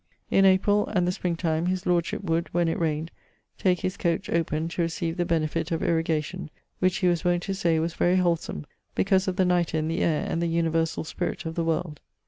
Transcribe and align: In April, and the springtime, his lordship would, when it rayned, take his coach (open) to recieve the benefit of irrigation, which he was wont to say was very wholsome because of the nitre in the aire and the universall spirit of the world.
In 0.31 0.45
April, 0.45 0.87
and 0.87 1.07
the 1.07 1.11
springtime, 1.11 1.67
his 1.67 1.85
lordship 1.85 2.23
would, 2.23 2.51
when 2.55 2.67
it 2.67 2.79
rayned, 2.79 3.09
take 3.59 3.81
his 3.81 3.97
coach 3.97 4.31
(open) 4.31 4.67
to 4.69 4.81
recieve 4.81 5.15
the 5.15 5.25
benefit 5.25 5.71
of 5.71 5.83
irrigation, 5.83 6.49
which 6.79 6.97
he 6.97 7.07
was 7.07 7.23
wont 7.23 7.43
to 7.43 7.53
say 7.53 7.77
was 7.77 7.93
very 7.93 8.15
wholsome 8.15 8.65
because 8.95 9.27
of 9.27 9.35
the 9.35 9.45
nitre 9.45 9.77
in 9.77 9.89
the 9.89 10.01
aire 10.01 10.25
and 10.27 10.41
the 10.41 10.47
universall 10.47 11.03
spirit 11.03 11.45
of 11.45 11.53
the 11.53 11.63
world. 11.63 11.99